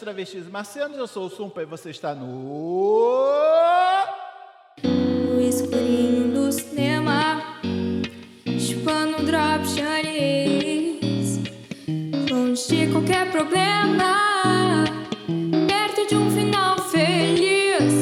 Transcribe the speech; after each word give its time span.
travestis 0.00 0.46
e 0.46 0.50
marcianos, 0.50 0.96
eu 0.96 1.06
sou 1.06 1.26
o 1.26 1.30
Sumpa 1.30 1.60
e 1.60 1.66
você 1.66 1.90
está 1.90 2.14
no... 2.14 3.36
No 4.82 5.40
escurinho 5.42 6.32
do 6.32 6.50
cinema, 6.50 7.60
chupando 8.58 9.22
drop 9.26 9.66
charis, 9.68 11.40
longe 12.30 12.66
de 12.66 12.90
qualquer 12.90 13.30
problema, 13.30 14.84
perto 15.68 16.08
de 16.08 16.16
um 16.16 16.30
final 16.30 16.78
feliz. 16.78 17.92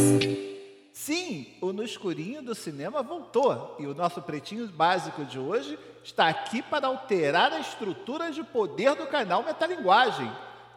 Sim, 0.92 1.48
o 1.60 1.72
No 1.72 1.82
Escurinho 1.82 2.42
do 2.42 2.54
Cinema 2.54 3.02
voltou 3.02 3.74
e 3.80 3.86
o 3.86 3.94
nosso 3.94 4.22
pretinho 4.22 4.68
básico 4.68 5.24
de 5.24 5.38
hoje 5.38 5.76
está 6.04 6.28
aqui 6.28 6.62
para 6.62 6.86
alterar 6.86 7.52
a 7.52 7.58
estrutura 7.58 8.30
de 8.30 8.44
poder 8.44 8.94
do 8.94 9.06
canal 9.08 9.42
Metalinguagem. 9.42 10.30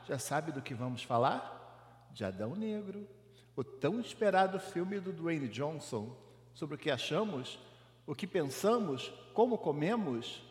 Já 0.08 0.18
sabe 0.18 0.52
do 0.52 0.62
que 0.62 0.73
vamos 0.73 1.04
falar? 1.04 2.10
De 2.12 2.26
Adão 2.26 2.55
Negro, 2.55 3.07
o 3.55 3.63
tão 3.63 3.99
esperado 3.99 4.60
filme 4.60 4.99
do 4.99 5.13
Dwayne 5.13 5.48
Johnson, 5.48 6.16
sobre 6.54 6.76
o 6.76 6.77
que 6.77 6.91
achamos, 6.91 7.60
o 8.05 8.16
que 8.16 8.27
pensamos, 8.27 9.12
como 9.34 9.58
comemos. 9.58 10.41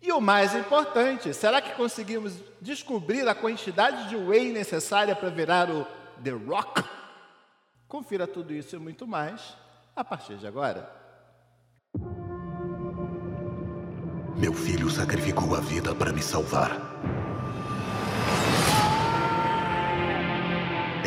E 0.00 0.12
o 0.12 0.20
mais 0.20 0.54
importante, 0.54 1.32
será 1.34 1.60
que 1.60 1.74
conseguimos 1.74 2.34
descobrir 2.60 3.26
a 3.28 3.34
quantidade 3.34 4.08
de 4.08 4.16
whey 4.16 4.52
necessária 4.52 5.14
para 5.14 5.30
virar 5.30 5.70
o 5.70 5.84
The 6.22 6.30
Rock? 6.30 6.82
Confira 7.86 8.26
tudo 8.26 8.52
isso 8.52 8.76
e 8.76 8.78
muito 8.78 9.06
mais 9.06 9.56
a 9.94 10.04
partir 10.04 10.36
de 10.36 10.46
agora. 10.46 10.98
Meu 14.36 14.52
filho 14.54 14.88
sacrificou 14.88 15.56
a 15.56 15.60
vida 15.60 15.92
para 15.94 16.12
me 16.12 16.22
salvar. 16.22 16.70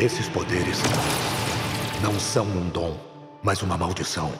Esses 0.00 0.26
poderes 0.26 0.78
não 2.02 2.18
são 2.18 2.46
um 2.46 2.68
dom, 2.70 2.98
mas 3.42 3.62
uma 3.62 3.76
maldição. 3.76 4.32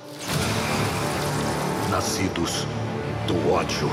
Nascidos 1.90 2.64
do 3.28 3.52
ódio. 3.52 3.86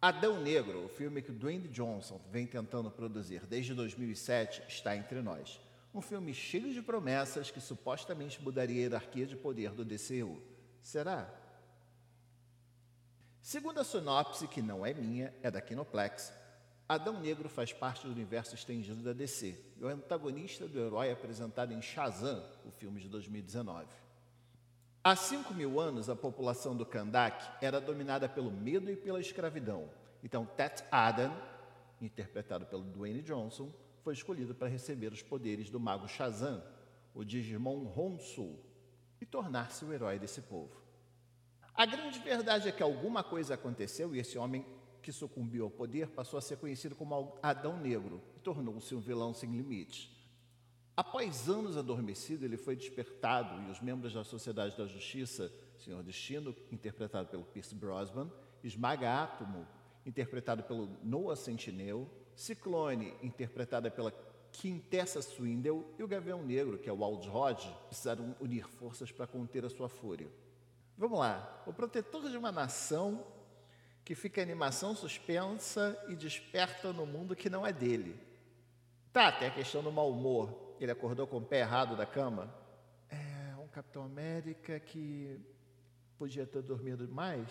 Adão 0.00 0.40
Negro, 0.40 0.84
o 0.84 0.88
filme 0.88 1.20
que 1.20 1.32
Dwayne 1.32 1.68
Johnson 1.68 2.20
vem 2.30 2.46
tentando 2.46 2.90
produzir 2.90 3.44
desde 3.44 3.74
2007, 3.74 4.62
está 4.68 4.96
entre 4.96 5.20
nós. 5.20 5.60
Um 5.92 6.00
filme 6.00 6.32
cheio 6.32 6.72
de 6.72 6.80
promessas 6.80 7.50
que 7.50 7.60
supostamente 7.60 8.40
mudaria 8.40 8.76
a 8.76 8.82
hierarquia 8.82 9.26
de 9.26 9.36
poder 9.36 9.72
do 9.72 9.84
DCU. 9.84 10.40
Será? 10.80 11.28
Segundo 13.42 13.80
a 13.80 13.84
sinopse, 13.84 14.46
que 14.46 14.62
não 14.62 14.86
é 14.86 14.94
minha, 14.94 15.34
é 15.42 15.50
da 15.50 15.60
Kinoplex, 15.60 16.32
Adão 16.90 17.20
Negro 17.20 17.48
faz 17.48 17.72
parte 17.72 18.04
do 18.04 18.12
universo 18.12 18.56
estendido 18.56 19.00
da 19.00 19.12
DC 19.12 19.56
e 19.78 19.84
é 19.84 19.86
o 19.86 19.88
antagonista 19.88 20.66
do 20.66 20.76
herói 20.76 21.12
apresentado 21.12 21.72
em 21.72 21.80
Shazam, 21.80 22.44
o 22.66 22.72
filme 22.72 23.00
de 23.00 23.08
2019. 23.08 23.86
Há 25.04 25.14
5 25.14 25.54
mil 25.54 25.78
anos, 25.78 26.10
a 26.10 26.16
população 26.16 26.76
do 26.76 26.84
Kandak 26.84 27.64
era 27.64 27.80
dominada 27.80 28.28
pelo 28.28 28.50
medo 28.50 28.90
e 28.90 28.96
pela 28.96 29.20
escravidão. 29.20 29.88
Então, 30.20 30.44
Tet 30.44 30.82
Adam, 30.90 31.32
interpretado 32.00 32.66
pelo 32.66 32.82
Dwayne 32.82 33.22
Johnson, 33.22 33.72
foi 34.02 34.14
escolhido 34.14 34.52
para 34.52 34.66
receber 34.66 35.12
os 35.12 35.22
poderes 35.22 35.70
do 35.70 35.78
mago 35.78 36.08
Shazam, 36.08 36.60
o 37.14 37.22
Digimon 37.22 37.86
Honsu, 37.96 38.58
e 39.20 39.24
tornar-se 39.24 39.84
o 39.84 39.92
herói 39.92 40.18
desse 40.18 40.40
povo. 40.40 40.82
A 41.72 41.86
grande 41.86 42.18
verdade 42.18 42.68
é 42.68 42.72
que 42.72 42.82
alguma 42.82 43.22
coisa 43.22 43.54
aconteceu 43.54 44.12
e 44.12 44.18
esse 44.18 44.36
homem 44.36 44.66
que 45.00 45.12
sucumbiu 45.12 45.64
ao 45.64 45.70
poder 45.70 46.08
passou 46.08 46.38
a 46.38 46.42
ser 46.42 46.56
conhecido 46.56 46.94
como 46.94 47.38
Adão 47.42 47.78
Negro 47.78 48.20
e 48.36 48.40
tornou-se 48.40 48.94
um 48.94 49.00
vilão 49.00 49.34
sem 49.34 49.50
limites. 49.50 50.10
Após 50.96 51.48
anos 51.48 51.76
adormecido, 51.76 52.44
ele 52.44 52.56
foi 52.56 52.76
despertado 52.76 53.62
e 53.62 53.70
os 53.70 53.80
membros 53.80 54.12
da 54.12 54.22
Sociedade 54.22 54.76
da 54.76 54.86
Justiça, 54.86 55.50
Senhor 55.78 56.02
Destino, 56.02 56.54
interpretado 56.70 57.28
pelo 57.28 57.44
Pierce 57.44 57.74
Brosnan, 57.74 58.30
Esmaga 58.62 59.22
Átomo, 59.22 59.66
interpretado 60.04 60.62
pelo 60.62 60.98
Noah 61.02 61.36
Sentinel, 61.36 62.06
Ciclone, 62.34 63.14
interpretada 63.22 63.90
pela 63.90 64.12
Quintessa 64.52 65.22
Swindle, 65.22 65.86
e 65.98 66.02
o 66.02 66.08
Gavião 66.08 66.42
Negro, 66.42 66.78
que 66.78 66.88
é 66.88 66.92
o 66.92 66.98
Wald 66.98 67.26
Hodge, 67.28 67.74
precisaram 67.86 68.36
unir 68.40 68.68
forças 68.68 69.10
para 69.10 69.26
conter 69.26 69.64
a 69.64 69.70
sua 69.70 69.88
fúria. 69.88 70.28
Vamos 70.98 71.18
lá. 71.18 71.62
O 71.66 71.72
protetor 71.72 72.28
de 72.28 72.36
uma 72.36 72.52
nação 72.52 73.24
que 74.10 74.14
fica 74.16 74.42
animação 74.42 74.92
suspensa 74.92 75.96
e 76.08 76.16
desperta 76.16 76.92
no 76.92 77.06
mundo 77.06 77.36
que 77.36 77.48
não 77.48 77.64
é 77.64 77.72
dele. 77.72 78.20
Tá, 79.12 79.30
tem 79.30 79.46
a 79.46 79.52
questão 79.52 79.84
do 79.84 79.92
mau 79.92 80.10
humor 80.10 80.74
ele 80.80 80.90
acordou 80.90 81.28
com 81.28 81.36
o 81.36 81.40
pé 81.40 81.60
errado 81.60 81.96
da 81.96 82.04
cama? 82.04 82.52
É 83.08 83.54
um 83.56 83.68
Capitão 83.68 84.02
América 84.02 84.80
que 84.80 85.38
podia 86.18 86.44
ter 86.44 86.60
dormido 86.60 87.06
mais? 87.06 87.48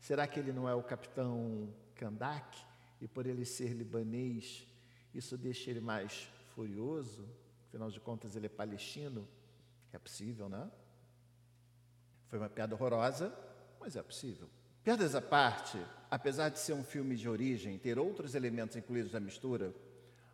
Será 0.00 0.26
que 0.26 0.40
ele 0.40 0.52
não 0.52 0.68
é 0.68 0.74
o 0.74 0.82
Capitão 0.82 1.72
Kandak? 1.94 2.58
E 3.00 3.06
por 3.06 3.24
ele 3.24 3.44
ser 3.44 3.68
libanês, 3.68 4.66
isso 5.14 5.38
deixa 5.38 5.70
ele 5.70 5.80
mais 5.80 6.28
furioso? 6.52 7.28
Afinal 7.68 7.92
de 7.92 8.00
contas, 8.00 8.34
ele 8.34 8.46
é 8.46 8.48
palestino? 8.48 9.28
É 9.92 10.00
possível, 10.00 10.48
né? 10.48 10.68
Foi 12.26 12.40
uma 12.40 12.50
piada 12.50 12.74
horrorosa, 12.74 13.32
mas 13.78 13.94
é 13.94 14.02
possível. 14.02 14.50
Piadas 14.86 15.16
à 15.16 15.20
parte, 15.20 15.76
apesar 16.08 16.48
de 16.48 16.60
ser 16.60 16.72
um 16.72 16.84
filme 16.84 17.16
de 17.16 17.28
origem, 17.28 17.76
ter 17.76 17.98
outros 17.98 18.36
elementos 18.36 18.76
incluídos 18.76 19.10
na 19.10 19.18
mistura, 19.18 19.74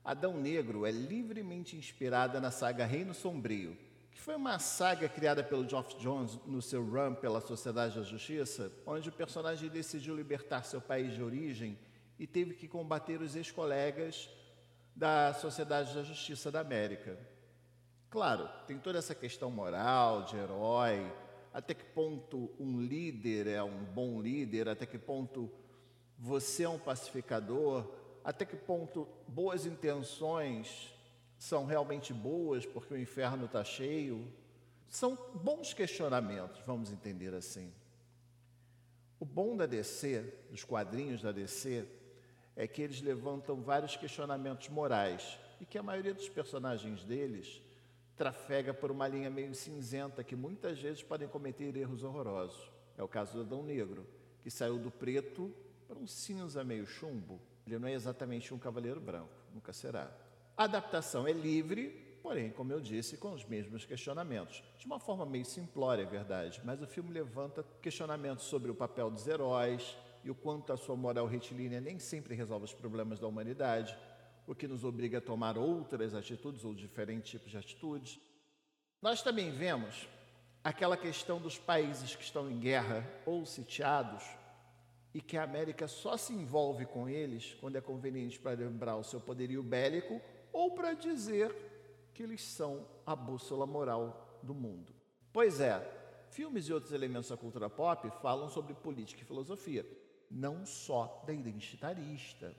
Adão 0.05 0.39
Negro 0.39 0.85
é 0.85 0.91
livremente 0.91 1.75
inspirada 1.75 2.39
na 2.39 2.51
saga 2.51 2.85
Reino 2.85 3.15
Sombrio, 3.15 3.75
que 4.11 4.21
foi 4.21 4.37
uma 4.37 4.59
saga 4.59 5.09
criada 5.09 5.43
pelo 5.43 5.67
Geoff 5.67 5.97
Jones 5.97 6.39
no 6.45 6.61
seu 6.61 6.85
run 6.85 7.15
pela 7.15 7.41
Sociedade 7.41 7.97
da 7.97 8.03
Justiça, 8.03 8.71
onde 8.85 9.09
o 9.09 9.13
personagem 9.13 9.71
decidiu 9.71 10.15
libertar 10.15 10.65
seu 10.65 10.83
país 10.83 11.15
de 11.15 11.23
origem 11.23 11.79
e 12.19 12.27
teve 12.27 12.53
que 12.53 12.69
combater 12.69 13.23
os 13.23 13.35
ex-colegas 13.35 14.29
da 14.95 15.33
Sociedade 15.33 15.95
da 15.95 16.03
Justiça 16.03 16.51
da 16.51 16.61
América. 16.61 17.19
Claro, 18.11 18.51
tem 18.67 18.77
toda 18.77 18.99
essa 18.99 19.15
questão 19.15 19.51
moral, 19.51 20.25
de 20.25 20.37
herói, 20.37 21.11
até 21.53 21.75
que 21.75 21.85
ponto 21.85 22.51
um 22.59 22.81
líder 22.81 23.47
é 23.47 23.63
um 23.63 23.85
bom 23.85 24.21
líder, 24.21 24.69
até 24.69 24.87
que 24.87 24.99
ponto 24.99 25.51
você 26.19 26.63
é 26.63 26.69
um 26.69 26.79
pacificador, 26.79 27.87
até 28.25 28.45
que 28.45 28.57
ponto 28.57 29.07
boas 29.29 29.67
intenções 29.67 30.95
são 31.37 31.67
realmente 31.67 32.13
boas 32.13 32.65
porque 32.65 32.95
o 32.95 32.99
inferno 32.99 33.47
está 33.47 33.63
cheio? 33.65 34.33
São 34.89 35.19
bons 35.35 35.75
questionamentos, 35.75 36.61
vamos 36.65 36.93
entender 36.93 37.35
assim. 37.35 37.73
O 39.19 39.25
bom 39.25 39.57
da 39.57 39.67
DC, 39.67 40.21
dos 40.51 40.65
quadrinhos 40.65 41.23
da 41.23 41.33
DC, 41.33 41.87
é 42.57 42.67
que 42.67 42.83
eles 42.83 43.01
levantam 43.01 43.63
vários 43.63 43.97
questionamentos 43.97 44.69
morais 44.69 45.39
e 45.61 45.65
que 45.65 45.79
a 45.79 45.83
maioria 45.83 46.13
dos 46.15 46.29
personagens 46.29 47.05
deles 47.05 47.63
trafega 48.17 48.73
por 48.75 48.91
uma 48.91 49.09
linha 49.09 49.31
meio 49.31 49.55
cinzenta 49.55 50.23
que 50.23 50.37
muitas 50.37 50.81
vezes 50.81 51.03
podem 51.03 51.29
cometer 51.29 51.77
erros 51.77 52.03
horrorosos. 52.03 52.71
É 52.97 53.03
o 53.03 53.09
caso 53.09 53.35
do 53.35 53.41
Adão 53.41 53.63
Negro, 53.63 54.07
que 54.43 54.51
saiu 54.51 54.79
do 54.79 54.91
preto 54.91 55.53
para 55.89 55.99
um 55.99 56.07
cinza 56.07 56.63
meio 56.63 56.87
chumbo. 56.87 57.41
Ele 57.67 57.79
não 57.79 57.89
é 57.89 57.93
exatamente 57.93 58.53
um 58.53 58.59
cavaleiro 58.59 59.01
branco, 59.01 59.33
nunca 59.55 59.73
será. 59.73 60.13
A 60.57 60.65
adaptação 60.65 61.27
é 61.27 61.33
livre, 61.33 62.19
porém, 62.23 62.51
como 62.51 62.73
eu 62.73 62.81
disse, 62.81 63.17
com 63.17 63.33
os 63.33 63.45
mesmos 63.45 63.85
questionamentos. 63.85 64.63
De 64.79 64.87
uma 64.87 64.99
forma 64.99 65.25
meio 65.25 65.45
simplória, 65.45 66.03
é 66.03 66.07
verdade, 66.07 66.61
mas 66.65 66.83
o 66.83 66.87
filme 66.87 67.13
levanta 67.13 67.65
questionamentos 67.81 68.45
sobre 68.45 68.71
o 68.71 68.75
papel 68.75 69.11
dos 69.11 69.27
heróis 69.27 69.97
e 70.25 70.31
o 70.31 70.35
quanto 70.35 70.73
a 70.73 70.77
sua 70.77 70.97
moral 70.97 71.27
retilínea 71.27 71.81
nem 71.81 71.99
sempre 71.99 72.35
resolve 72.35 72.65
os 72.65 72.75
problemas 72.75 73.19
da 73.19 73.27
humanidade, 73.27 73.97
o 74.47 74.55
que 74.55 74.69
nos 74.69 74.85
obriga 74.85 75.19
a 75.19 75.21
tomar 75.21 75.57
outras 75.57 76.15
atitudes 76.15 76.65
ou 76.65 76.75
diferentes 76.75 77.31
tipos 77.31 77.51
de 77.51 77.59
atitudes. 77.59 78.21
Nós 79.01 79.23
também 79.23 79.51
vemos 79.51 80.09
aquela 80.63 80.97
questão 80.97 81.41
dos 81.41 81.59
países 81.59 82.15
que 82.15 82.23
estão 82.23 82.51
em 82.51 82.59
guerra 82.59 83.09
ou 83.27 83.45
sitiados 83.45 84.25
e 85.15 85.21
que 85.21 85.37
a 85.37 85.43
América 85.43 85.87
só 85.87 86.17
se 86.17 86.33
envolve 86.33 86.87
com 86.87 87.09
eles 87.09 87.55
quando 87.61 87.77
é 87.77 87.81
conveniente 87.81 88.39
para 88.39 88.57
lembrar 88.57 88.97
o 88.97 89.05
seu 89.05 89.21
poderio 89.21 89.63
bélico 89.63 90.21
ou 90.53 90.75
para 90.75 90.95
dizer 90.95 91.55
que 92.15 92.23
eles 92.23 92.43
são 92.43 92.87
a 93.05 93.15
bússola 93.15 93.67
moral 93.67 94.41
do 94.43 94.55
mundo. 94.55 94.93
Pois 95.33 95.61
é, 95.61 95.81
filmes 96.31 96.67
e 96.67 96.73
outros 96.73 96.93
elementos 96.93 97.31
da 97.31 97.37
cultura 97.37 97.69
pop 97.69 98.11
falam 98.23 98.49
sobre 98.49 98.75
política 98.75 99.23
e 99.23 99.27
filosofia, 99.27 99.87
não 100.31 100.65
só 100.65 101.23
da 101.27 101.33
identitarista. 101.33 102.55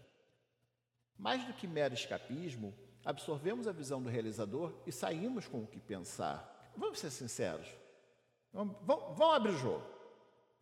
Mais 1.17 1.43
do 1.45 1.53
que 1.53 1.67
mero 1.67 1.93
escapismo, 1.93 2.73
absorvemos 3.03 3.67
a 3.67 3.71
visão 3.71 4.01
do 4.01 4.09
realizador 4.09 4.73
e 4.85 4.91
saímos 4.91 5.47
com 5.47 5.63
o 5.63 5.67
que 5.67 5.79
pensar. 5.79 6.71
Vamos 6.75 6.99
ser 6.99 7.11
sinceros. 7.11 7.67
Vamos, 8.51 8.75
abrir 9.33 9.51
o 9.51 9.57
jogo. 9.57 9.83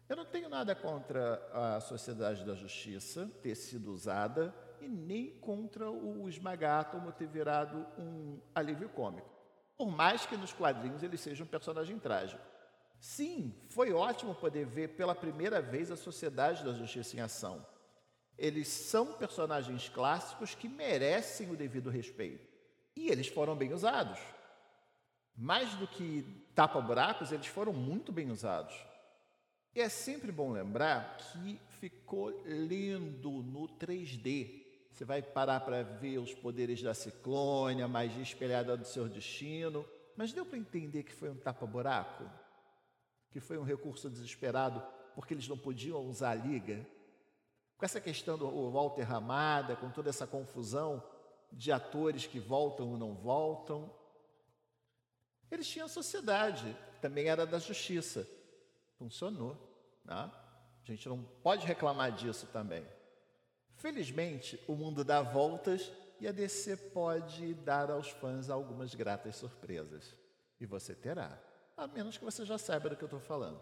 Eu 0.07 0.15
não 0.15 0.25
tenho 0.25 0.50
nada 0.50 0.75
contra 0.75 1.42
a 1.53 1.80
Sociedade 1.80 2.44
da 2.44 2.53
Justiça 2.53 3.31
ter 3.42 3.56
sido 3.56 3.92
usada 3.92 4.53
e 4.81 4.88
nem 4.88 5.30
contra 5.39 5.89
o 5.89 6.27
esmagátomo 6.27 7.12
ter 7.12 7.27
virado 7.27 7.86
um 7.97 8.39
alívio 8.54 8.89
cômico. 8.89 9.30
Por 9.77 9.89
mais 9.89 10.25
que 10.25 10.36
nos 10.36 10.54
quadrinhos 10.54 11.04
ele 11.04 11.18
seja 11.18 11.44
um 11.44 11.47
personagem 11.47 11.97
trágico. 11.97 12.42
Sim, 13.00 13.56
foi 13.68 13.92
ótimo 13.92 14.36
poder 14.36 14.65
ver 14.65 14.89
pela 14.89 15.15
primeira 15.15 15.62
vez 15.62 15.89
a 15.92 15.95
Sociedade 15.95 16.63
da 16.63 16.74
Justiça 16.74 17.15
em 17.18 17.19
ação. 17.19 17.65
Eles 18.42 18.70
são 18.70 19.14
personagens 19.14 19.88
clássicos 19.88 20.56
que 20.56 20.68
merecem 20.68 21.52
o 21.52 21.56
devido 21.56 21.92
respeito. 21.92 22.44
E 22.96 23.08
eles 23.08 23.28
foram 23.28 23.56
bem 23.56 23.72
usados. 23.72 24.18
Mais 25.38 25.72
do 25.76 25.88
que 25.88 26.26
tapa-buracos, 26.56 27.32
eles 27.32 27.46
foram 27.46 27.72
muito 27.72 28.12
bem 28.12 28.32
usados. 28.32 28.74
E 29.76 29.80
é 29.80 29.88
sempre 29.88 30.32
bom 30.32 30.52
lembrar 30.52 31.18
que 31.18 31.60
ficou 31.80 32.32
lindo 32.44 33.30
no 33.30 33.68
3D. 33.78 34.66
Você 34.92 35.06
vai 35.06 35.22
parar 35.22 35.60
para 35.60 35.84
ver 35.84 36.18
os 36.18 36.34
poderes 36.34 36.82
da 36.82 36.96
ciclone, 36.96 37.84
a 37.84 37.88
magia 37.88 38.24
espelhada 38.24 38.76
do 38.76 38.86
seu 38.86 39.08
destino. 39.08 39.86
Mas 40.18 40.34
deu 40.34 40.48
para 40.48 40.58
entender 40.58 41.04
que 41.04 41.14
foi 41.14 41.30
um 41.30 41.38
tapa-buraco? 41.38 42.24
Que 43.30 43.40
foi 43.40 43.60
um 43.60 43.64
recurso 43.64 44.10
desesperado 44.10 44.82
porque 45.14 45.36
eles 45.36 45.48
não 45.48 45.60
podiam 45.60 46.00
usar 46.08 46.32
a 46.32 46.36
liga? 46.36 46.84
Com 47.81 47.86
essa 47.86 48.00
questão 48.00 48.38
do 48.38 48.69
Walter 48.69 49.01
Ramada, 49.01 49.75
com 49.75 49.89
toda 49.89 50.07
essa 50.07 50.28
confusão 50.28 51.04
de 51.51 51.72
atores 51.72 52.28
que 52.28 52.39
voltam 52.39 52.92
ou 52.92 52.95
não 52.95 53.16
voltam. 53.16 53.92
Eles 55.50 55.68
tinham 55.68 55.88
sociedade, 55.88 56.78
também 57.01 57.25
era 57.25 57.44
da 57.44 57.57
justiça. 57.57 58.30
Funcionou. 59.00 59.57
Né? 60.06 60.13
A 60.13 60.86
gente 60.86 61.10
não 61.10 61.24
pode 61.42 61.66
reclamar 61.66 62.12
disso 62.12 62.45
também. 62.54 62.86
Felizmente, 63.78 64.63
o 64.68 64.75
mundo 64.75 65.04
dá 65.04 65.24
voltas 65.24 65.92
e 66.19 66.28
a 66.28 66.31
DC 66.31 66.78
pode 66.94 67.56
dar 67.56 67.89
aos 67.89 68.12
fãs 68.12 68.51
algumas 68.51 68.94
gratas 68.94 69.38
surpresas. 69.38 70.16
E 70.60 70.68
você 70.68 70.94
terá, 70.94 71.36
a 71.75 71.88
menos 71.88 72.16
que 72.16 72.24
você 72.24 72.45
já 72.45 72.60
saiba 72.60 72.89
do 72.89 72.95
que 72.95 73.04
eu 73.04 73.07
estou 73.07 73.19
falando. 73.19 73.60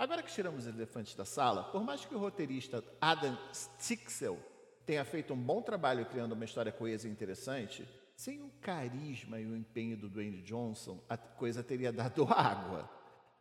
Agora 0.00 0.22
que 0.22 0.32
tiramos 0.32 0.66
os 0.66 0.74
elefantes 0.74 1.14
da 1.14 1.26
sala, 1.26 1.64
por 1.64 1.84
mais 1.84 2.06
que 2.06 2.14
o 2.14 2.18
roteirista 2.18 2.82
Adam 2.98 3.36
Stixel 3.52 4.38
tenha 4.86 5.04
feito 5.04 5.34
um 5.34 5.36
bom 5.36 5.60
trabalho 5.60 6.06
criando 6.06 6.32
uma 6.32 6.46
história 6.46 6.72
coesa 6.72 7.06
e 7.06 7.10
interessante, 7.10 7.86
sem 8.16 8.40
o 8.40 8.48
carisma 8.62 9.38
e 9.38 9.44
o 9.44 9.54
empenho 9.54 9.98
do 9.98 10.08
Dwayne 10.08 10.40
Johnson, 10.40 11.04
a 11.06 11.18
coisa 11.18 11.62
teria 11.62 11.92
dado 11.92 12.24
água. 12.32 12.88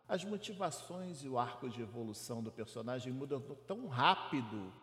As 0.06 0.26
motivações 0.26 1.24
e 1.24 1.30
o 1.30 1.40
arco 1.40 1.70
de 1.70 1.82
evolução 1.82 2.44
do 2.44 2.52
personagem 2.52 3.14
mudam 3.14 3.40
tão 3.66 3.88
rápido 3.88 4.74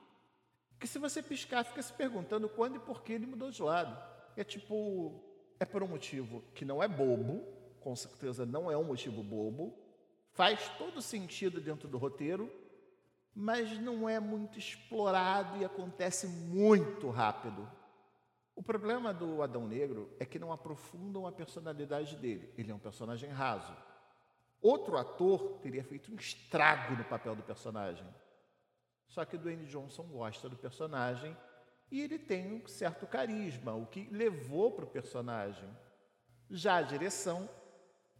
que 0.80 0.86
se 0.86 0.98
você 0.98 1.22
piscar, 1.22 1.62
fica 1.62 1.82
se 1.82 1.92
perguntando 1.92 2.48
quando 2.48 2.76
e 2.76 2.80
por 2.80 3.02
que 3.02 3.12
ele 3.12 3.26
mudou 3.26 3.50
de 3.50 3.62
lado. 3.62 4.02
É 4.34 4.42
tipo, 4.42 5.22
é 5.60 5.66
por 5.66 5.82
um 5.82 5.88
motivo 5.88 6.42
que 6.54 6.64
não 6.64 6.82
é 6.82 6.88
bobo, 6.88 7.44
com 7.80 7.94
certeza 7.94 8.46
não 8.46 8.70
é 8.70 8.78
um 8.78 8.84
motivo 8.84 9.22
bobo, 9.22 9.84
faz 10.36 10.68
todo 10.76 11.00
sentido 11.00 11.60
dentro 11.60 11.88
do 11.88 11.96
roteiro, 11.96 12.52
mas 13.34 13.78
não 13.78 14.08
é 14.08 14.20
muito 14.20 14.58
explorado 14.58 15.58
e 15.58 15.64
acontece 15.64 16.26
muito 16.26 17.10
rápido. 17.10 17.68
O 18.54 18.62
problema 18.62 19.12
do 19.12 19.42
Adão 19.42 19.66
Negro 19.66 20.14
é 20.20 20.24
que 20.24 20.38
não 20.38 20.52
aprofundam 20.52 21.26
a 21.26 21.32
personalidade 21.32 22.16
dele. 22.16 22.52
Ele 22.56 22.70
é 22.70 22.74
um 22.74 22.78
personagem 22.78 23.30
raso. 23.30 23.74
Outro 24.60 24.96
ator 24.96 25.58
teria 25.62 25.84
feito 25.84 26.12
um 26.12 26.16
estrago 26.16 26.96
no 26.96 27.04
papel 27.04 27.34
do 27.34 27.42
personagem. 27.42 28.06
Só 29.08 29.24
que 29.24 29.36
o 29.36 29.38
Dwayne 29.38 29.66
Johnson 29.66 30.04
gosta 30.04 30.48
do 30.48 30.56
personagem 30.56 31.36
e 31.90 32.00
ele 32.00 32.18
tem 32.18 32.52
um 32.52 32.66
certo 32.66 33.06
carisma, 33.06 33.74
o 33.74 33.86
que 33.86 34.08
levou 34.10 34.72
para 34.72 34.84
o 34.84 34.90
personagem. 34.90 35.68
Já 36.50 36.76
a 36.76 36.82
direção, 36.82 37.48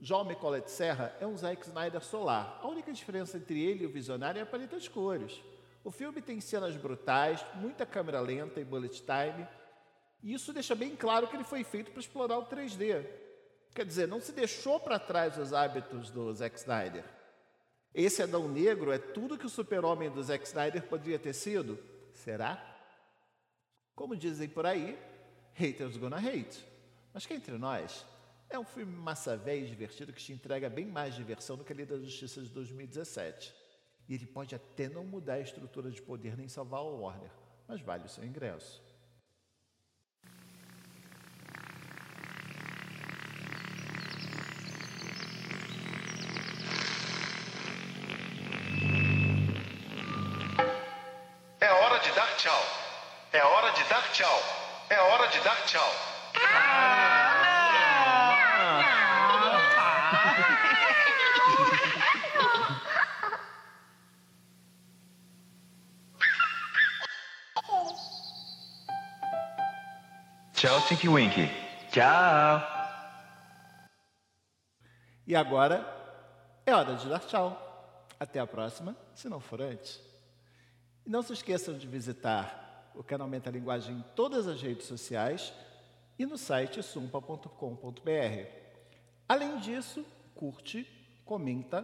João 0.01 0.27
Colette 0.35 0.71
Serra 0.71 1.17
é 1.21 1.27
um 1.27 1.37
Zack 1.37 1.67
Snyder 1.67 2.03
solar. 2.03 2.61
A 2.63 2.69
única 2.69 2.93
diferença 2.93 3.37
entre 3.37 3.63
ele 3.63 3.85
e 3.85 3.87
o 3.87 3.91
Visionário 3.91 4.39
é 4.39 4.43
a 4.43 4.47
paleta 4.47 4.79
de 4.79 4.91
cores. 4.91 5.41
O 5.83 5.91
filme 5.91 6.21
tem 6.21 6.41
cenas 6.41 6.77
brutais, 6.77 7.45
muita 7.55 7.87
câmera 7.87 8.21
lenta 8.21 8.61
e 8.61 8.65
bullet 8.65 9.03
time, 9.03 9.47
e 10.23 10.35
isso 10.35 10.53
deixa 10.53 10.75
bem 10.75 10.97
claro 10.97 11.29
que 11.29 11.37
ele 11.37 11.45
foi 11.45 11.63
feito 11.63 11.91
para 11.91 12.01
explorar 12.01 12.39
o 12.39 12.47
3D. 12.47 13.07
Quer 13.75 13.85
dizer, 13.85 14.09
não 14.09 14.21
se 14.21 14.33
deixou 14.33 14.81
para 14.81 14.99
trás 14.99 15.39
os 15.39 15.53
hábitos 15.53 16.11
do 16.11 16.33
Zack 16.35 16.59
Snyder. 16.59 17.05
Esse 17.95 18.23
Adão 18.23 18.49
Negro 18.49 18.93
é 18.93 18.99
tudo 18.99 19.39
que 19.39 19.47
o 19.47 19.51
super-homem 19.51 20.11
do 20.11 20.23
Zack 20.23 20.45
Snyder 20.47 20.83
poderia 20.83 21.19
ter 21.19 21.33
sido? 21.33 21.79
Será? 22.13 22.77
Como 23.95 24.17
dizem 24.17 24.49
por 24.49 24.67
aí, 24.67 24.99
haters 25.55 25.97
gonna 25.97 26.19
hate. 26.19 26.63
Mas 27.15 27.25
que 27.25 27.33
entre 27.33 27.57
nós, 27.57 28.05
é 28.49 28.59
um 28.59 28.65
filme 28.65 28.95
massa 28.95 29.37
velho 29.37 29.65
e 29.65 29.69
divertido 29.69 30.13
que 30.13 30.23
te 30.23 30.33
entrega 30.33 30.69
bem 30.69 30.87
mais 30.87 31.15
diversão 31.15 31.57
do 31.57 31.65
que 31.65 31.73
a 31.73 31.77
Liga 31.77 31.97
da 31.97 32.03
Justiça 32.03 32.41
de 32.41 32.49
2017. 32.49 33.55
E 34.09 34.15
ele 34.15 34.27
pode 34.27 34.55
até 34.55 34.89
não 34.89 35.05
mudar 35.05 35.35
a 35.35 35.41
estrutura 35.41 35.91
de 35.91 36.01
poder 36.01 36.37
nem 36.37 36.49
salvar 36.49 36.83
o 36.83 37.01
Warner, 37.01 37.31
mas 37.67 37.81
vale 37.81 38.05
o 38.05 38.09
seu 38.09 38.25
ingresso. 38.25 38.87
tchau. 54.17 54.43
É 54.89 54.99
hora 54.99 55.27
de 55.27 55.41
dar 55.41 55.57
tchau. 55.67 55.93
Tchau, 56.33 57.36
Tinky 70.87 71.09
Winky. 71.09 71.51
Tchau. 71.91 72.63
E 75.27 75.35
agora 75.35 75.85
é 76.65 76.73
hora 76.73 76.95
de 76.95 77.09
dar 77.09 77.19
tchau. 77.21 78.07
Até 78.21 78.39
a 78.39 78.47
próxima, 78.47 78.97
se 79.13 79.29
não 79.29 79.41
for 79.41 79.61
antes. 79.61 80.01
E 81.05 81.11
não 81.11 81.23
se 81.23 81.33
esqueçam 81.33 81.77
de 81.77 81.87
visitar 81.89 82.93
o 82.95 83.03
canal 83.03 83.27
Metalinguagem 83.27 83.97
em 83.97 84.05
todas 84.15 84.47
as 84.47 84.63
redes 84.63 84.87
sociais 84.87 85.53
e 86.17 86.25
no 86.25 86.39
site 86.39 86.81
sumpa.com.br. 86.83 88.66
Além 89.29 89.59
disso, 89.59 90.05
curte, 90.35 90.85
comenta, 91.25 91.83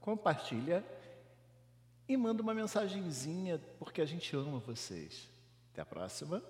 compartilha 0.00 0.84
e 2.08 2.16
manda 2.16 2.42
uma 2.42 2.52
mensagenzinha, 2.52 3.58
porque 3.78 4.02
a 4.02 4.06
gente 4.06 4.34
ama 4.34 4.58
vocês. 4.58 5.28
Até 5.72 5.82
a 5.82 5.86
próxima. 5.86 6.42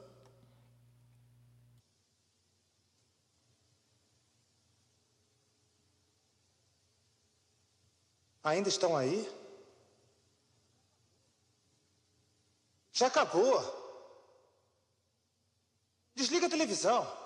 Ainda 8.42 8.68
estão 8.68 8.96
aí? 8.96 9.30
Já 12.92 13.06
acabou. 13.06 13.80
Desliga 16.14 16.46
a 16.46 16.50
televisão. 16.50 17.21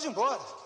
Pode 0.00 0.06
ir 0.06 0.12
embora. 0.12 0.59